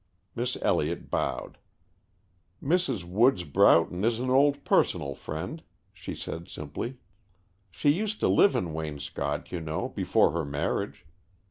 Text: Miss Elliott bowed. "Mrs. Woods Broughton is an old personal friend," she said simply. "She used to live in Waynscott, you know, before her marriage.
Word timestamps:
Miss 0.35 0.57
Elliott 0.63 1.11
bowed. 1.11 1.59
"Mrs. 2.59 3.03
Woods 3.03 3.43
Broughton 3.43 4.03
is 4.03 4.19
an 4.19 4.31
old 4.31 4.65
personal 4.65 5.13
friend," 5.13 5.61
she 5.93 6.15
said 6.15 6.47
simply. 6.49 6.97
"She 7.69 7.91
used 7.91 8.19
to 8.21 8.27
live 8.27 8.55
in 8.55 8.73
Waynscott, 8.73 9.51
you 9.51 9.61
know, 9.61 9.89
before 9.89 10.31
her 10.31 10.43
marriage. 10.43 11.05